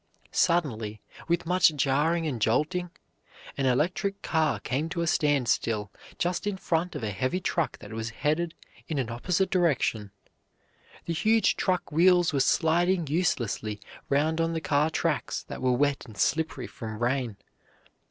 [0.31, 2.89] Suddenly, with much jarring and jolting,
[3.55, 7.93] an electric car came to a standstill just in front of a heavy truck that
[7.93, 8.55] was headed
[8.87, 10.09] in an opposite direction.
[11.05, 13.79] The huge truck wheels were sliding uselessly
[14.09, 17.37] round on the car tracks that were wet and slippery from rain.